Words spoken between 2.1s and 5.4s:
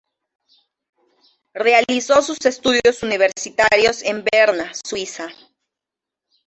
sus estudio universitarios en Berna Suiza.